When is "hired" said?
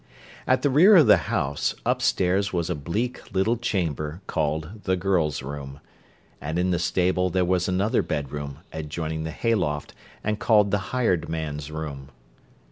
10.89-11.29